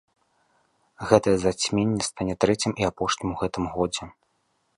[1.11, 4.03] Гэтае зацьменне стане трэцім і апошнім у гэтым годзе.